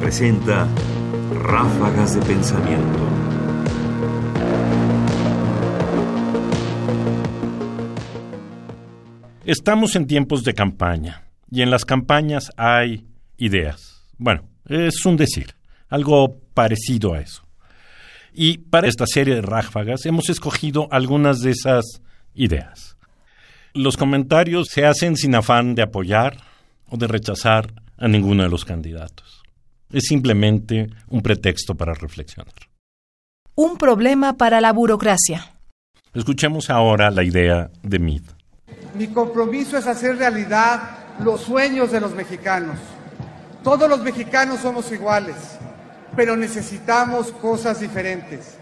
presenta 0.00 0.66
Ráfagas 1.30 2.14
de 2.14 2.22
Pensamiento. 2.22 2.98
Estamos 9.44 9.94
en 9.96 10.06
tiempos 10.06 10.42
de 10.44 10.54
campaña 10.54 11.24
y 11.50 11.60
en 11.60 11.70
las 11.70 11.84
campañas 11.84 12.50
hay 12.56 13.06
ideas. 13.36 14.06
Bueno, 14.16 14.48
es 14.66 15.04
un 15.04 15.18
decir, 15.18 15.54
algo 15.90 16.40
parecido 16.54 17.12
a 17.12 17.20
eso. 17.20 17.46
Y 18.32 18.58
para 18.58 18.88
esta 18.88 19.06
serie 19.06 19.34
de 19.34 19.42
ráfagas 19.42 20.06
hemos 20.06 20.30
escogido 20.30 20.88
algunas 20.90 21.40
de 21.40 21.50
esas 21.50 21.84
ideas. 22.34 22.96
Los 23.74 23.98
comentarios 23.98 24.68
se 24.70 24.86
hacen 24.86 25.16
sin 25.16 25.34
afán 25.34 25.74
de 25.74 25.82
apoyar 25.82 26.38
o 26.88 26.96
de 26.96 27.06
rechazar 27.06 27.74
a 27.98 28.08
ninguno 28.08 28.44
de 28.44 28.48
los 28.48 28.64
candidatos. 28.64 29.37
Es 29.90 30.04
simplemente 30.04 30.90
un 31.08 31.22
pretexto 31.22 31.74
para 31.74 31.94
reflexionar. 31.94 32.52
Un 33.54 33.78
problema 33.78 34.34
para 34.34 34.60
la 34.60 34.72
burocracia. 34.72 35.54
Escuchemos 36.12 36.68
ahora 36.68 37.10
la 37.10 37.24
idea 37.24 37.70
de 37.82 37.98
Mead. 37.98 38.22
Mi 38.94 39.08
compromiso 39.08 39.78
es 39.78 39.86
hacer 39.86 40.18
realidad 40.18 40.80
los 41.20 41.40
sueños 41.40 41.90
de 41.90 42.00
los 42.00 42.14
mexicanos. 42.14 42.78
Todos 43.62 43.88
los 43.88 44.00
mexicanos 44.02 44.60
somos 44.60 44.92
iguales, 44.92 45.36
pero 46.14 46.36
necesitamos 46.36 47.32
cosas 47.32 47.80
diferentes. 47.80 48.56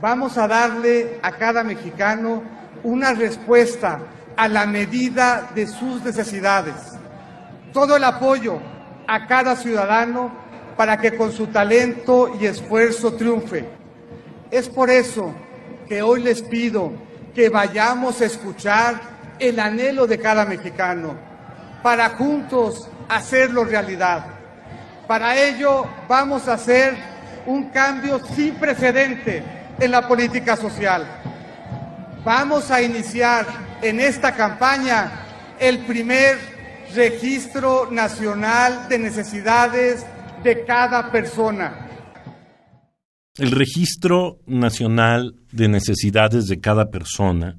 Vamos 0.00 0.36
a 0.36 0.46
darle 0.48 1.18
a 1.22 1.32
cada 1.32 1.64
mexicano 1.64 2.42
una 2.82 3.14
respuesta 3.14 4.00
a 4.36 4.48
la 4.48 4.66
medida 4.66 5.50
de 5.54 5.66
sus 5.66 6.02
necesidades. 6.02 6.74
Todo 7.72 7.96
el 7.96 8.04
apoyo 8.04 8.60
a 9.06 9.26
cada 9.26 9.56
ciudadano 9.56 10.45
para 10.76 10.98
que 10.98 11.16
con 11.16 11.32
su 11.32 11.46
talento 11.48 12.36
y 12.38 12.46
esfuerzo 12.46 13.14
triunfe. 13.14 13.64
Es 14.50 14.68
por 14.68 14.90
eso 14.90 15.32
que 15.88 16.02
hoy 16.02 16.22
les 16.22 16.42
pido 16.42 16.92
que 17.34 17.48
vayamos 17.48 18.20
a 18.20 18.26
escuchar 18.26 19.00
el 19.38 19.58
anhelo 19.60 20.06
de 20.06 20.18
cada 20.18 20.44
mexicano, 20.44 21.14
para 21.82 22.10
juntos 22.10 22.88
hacerlo 23.08 23.64
realidad. 23.64 24.26
Para 25.06 25.36
ello 25.36 25.86
vamos 26.08 26.48
a 26.48 26.54
hacer 26.54 26.96
un 27.46 27.70
cambio 27.70 28.20
sin 28.34 28.54
precedente 28.54 29.42
en 29.78 29.90
la 29.90 30.06
política 30.08 30.56
social. 30.56 31.06
Vamos 32.24 32.70
a 32.70 32.82
iniciar 32.82 33.46
en 33.82 34.00
esta 34.00 34.34
campaña 34.34 35.12
el 35.60 35.80
primer 35.80 36.38
registro 36.94 37.88
nacional 37.90 38.88
de 38.88 38.98
necesidades 38.98 40.04
de 40.42 40.64
cada 40.64 41.10
persona. 41.10 41.88
El 43.36 43.50
registro 43.50 44.38
nacional 44.46 45.34
de 45.52 45.68
necesidades 45.68 46.46
de 46.46 46.60
cada 46.60 46.90
persona, 46.90 47.58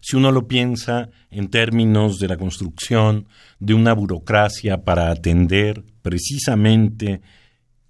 si 0.00 0.16
uno 0.16 0.30
lo 0.30 0.46
piensa 0.46 1.08
en 1.30 1.48
términos 1.48 2.18
de 2.18 2.28
la 2.28 2.36
construcción 2.36 3.26
de 3.58 3.74
una 3.74 3.92
burocracia 3.92 4.84
para 4.84 5.10
atender 5.10 5.82
precisamente 6.02 7.22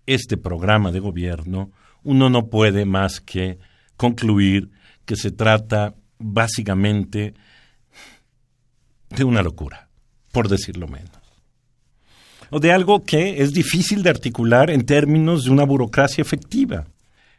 este 0.06 0.36
programa 0.36 0.92
de 0.92 1.00
gobierno, 1.00 1.72
uno 2.04 2.30
no 2.30 2.46
puede 2.48 2.86
más 2.86 3.20
que 3.20 3.58
concluir 3.96 4.70
que 5.04 5.16
se 5.16 5.30
trata 5.30 5.94
básicamente 6.18 7.34
de 9.10 9.24
una 9.24 9.42
locura, 9.42 9.88
por 10.32 10.48
decirlo 10.48 10.88
menos. 10.88 11.25
O 12.50 12.60
de 12.60 12.72
algo 12.72 13.04
que 13.04 13.42
es 13.42 13.52
difícil 13.52 14.02
de 14.02 14.10
articular 14.10 14.70
en 14.70 14.86
términos 14.86 15.44
de 15.44 15.50
una 15.50 15.64
burocracia 15.64 16.22
efectiva. 16.22 16.86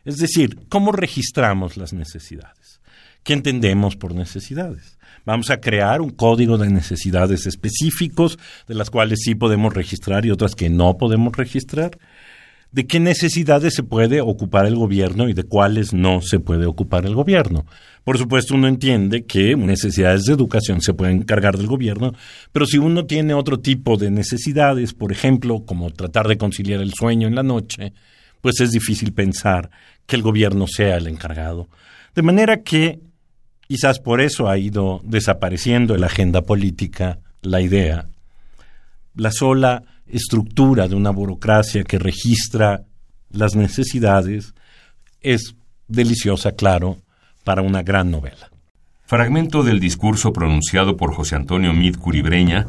Es 0.06 0.18
decir, 0.18 0.58
¿cómo 0.70 0.92
registramos 0.92 1.78
las 1.78 1.94
necesidades? 1.94 2.80
¿Qué 3.24 3.34
entendemos 3.34 3.96
por 3.96 4.16
necesidades? 4.16 4.98
Vamos 5.26 5.50
a 5.50 5.60
crear 5.60 6.00
un 6.00 6.12
código 6.12 6.58
de 6.58 6.70
necesidades 6.70 7.46
específicos, 7.46 8.40
de 8.68 8.76
las 8.76 8.90
cuales 8.90 9.20
sí 9.24 9.36
podemos 9.36 9.74
registrar 9.74 10.26
y 10.26 10.32
otras 10.32 10.56
que 10.56 10.70
no 10.70 10.98
podemos 10.98 11.36
registrar. 11.36 11.98
¿De 12.72 12.86
qué 12.86 13.00
necesidades 13.00 13.74
se 13.74 13.84
puede 13.84 14.22
ocupar 14.22 14.66
el 14.66 14.76
gobierno 14.76 15.30
y 15.30 15.34
de 15.34 15.44
cuáles 15.44 15.94
no 15.94 16.22
se 16.22 16.40
puede 16.40 16.66
ocupar 16.66 17.06
el 17.06 17.16
gobierno? 17.16 17.66
Por 18.04 18.18
supuesto, 18.18 18.56
uno 18.56 18.68
entiende 18.68 19.26
que 19.26 19.56
necesidades 19.56 20.24
de 20.24 20.34
educación 20.34 20.82
se 20.82 20.94
pueden 20.94 21.18
encargar 21.18 21.58
del 21.58 21.68
gobierno, 21.68 22.14
pero 22.52 22.66
si 22.66 22.78
uno 22.78 23.06
tiene 23.06 23.34
otro 23.34 23.60
tipo 23.60 23.98
de 23.98 24.12
necesidades, 24.12 24.94
por 24.94 25.12
ejemplo, 25.12 25.66
como 25.66 25.92
tratar 25.92 26.28
de 26.28 26.38
conciliar 26.38 26.82
el 26.82 26.94
sueño 26.94 27.28
en 27.28 27.36
la 27.36 27.44
noche, 27.44 27.94
pues 28.42 28.60
es 28.62 28.72
difícil 28.72 29.14
pensar 29.14 29.70
que 30.06 30.16
el 30.16 30.22
gobierno 30.22 30.68
sea 30.68 30.98
el 30.98 31.08
encargado. 31.08 31.68
De 32.16 32.22
manera 32.22 32.64
que 32.64 33.00
quizás 33.68 34.00
por 34.00 34.22
eso 34.22 34.50
ha 34.50 34.58
ido 34.58 35.02
desapareciendo 35.04 35.96
en 35.96 36.02
la 36.02 36.08
agenda 36.08 36.44
política 36.44 37.20
la 37.42 37.62
idea, 37.62 38.08
la 39.16 39.32
sola 39.32 39.84
estructura 40.10 40.88
de 40.88 40.96
una 40.96 41.12
burocracia 41.12 41.84
que 41.84 42.00
registra 42.00 42.86
las 43.30 43.56
necesidades 43.56 44.54
es 45.22 45.56
deliciosa, 45.88 46.54
claro, 46.54 46.98
para 47.44 47.62
una 47.62 47.84
gran 47.84 48.12
novela. 48.12 48.52
Fragmento 49.06 49.64
del 49.64 49.80
discurso 49.80 50.34
pronunciado 50.34 50.98
por 50.98 51.14
José 51.14 51.36
Antonio 51.36 51.74
Mid 51.74 51.98
Curibreña 51.98 52.68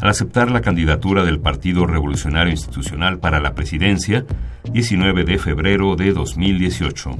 al 0.00 0.08
aceptar 0.08 0.50
la 0.50 0.60
candidatura 0.60 1.24
del 1.24 1.40
Partido 1.40 1.86
Revolucionario 1.86 2.50
Institucional 2.50 3.18
para 3.18 3.40
la 3.40 3.54
presidencia 3.54 4.26
19 4.72 5.24
de 5.24 5.38
febrero 5.38 5.96
de 5.96 6.12
2018. 6.12 7.16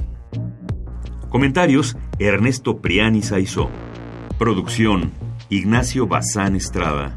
Comentarios 1.28 1.96
Ernesto 2.18 2.78
Priani 2.78 3.22
Saizó. 3.22 3.70
Producción 4.38 5.12
Ignacio 5.48 6.06
Bazán 6.06 6.56
Estrada. 6.56 7.16